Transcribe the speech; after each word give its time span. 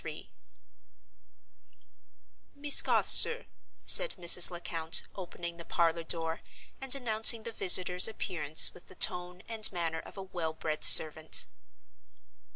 "Miss 2.55 2.81
Garth, 2.81 3.07
sir," 3.07 3.45
said 3.85 4.15
Mrs. 4.17 4.49
Lecount, 4.49 5.03
opening 5.13 5.57
the 5.57 5.63
parlor 5.63 6.01
door, 6.01 6.41
and 6.81 6.95
announcing 6.95 7.43
the 7.43 7.51
visitor's 7.51 8.07
appearance 8.07 8.73
with 8.73 8.87
the 8.87 8.95
tone 8.95 9.43
and 9.47 9.71
manner 9.71 9.99
of 9.99 10.17
a 10.17 10.23
well 10.23 10.53
bred 10.53 10.83
servant. 10.83 11.45